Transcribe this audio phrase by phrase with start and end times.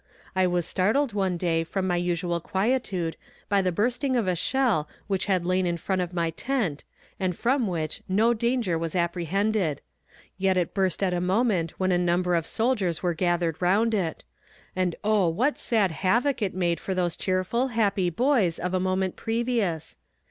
[0.35, 3.17] I was startled one day from my usual quietude
[3.47, 6.83] by the bursting of a shell which had lain in front of my tent,
[7.19, 9.79] and from which no danger was apprehended;
[10.39, 14.23] yet it burst at a moment when a number of soldiers were gathered round it
[14.75, 19.15] and oh, what sad havoc it made of those cheerful, happy boys of a moment
[19.15, 19.97] previous!